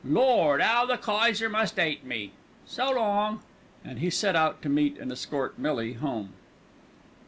[0.03, 0.61] Lord!
[0.61, 2.31] 'ow the Kayser must 'ate me!
[2.65, 3.43] So long."
[3.85, 6.33] And he set out to meet and escort Millie home.